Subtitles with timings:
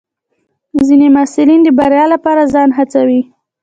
[0.87, 3.21] ځینې محصلین د بریا لپاره ځان هڅوي.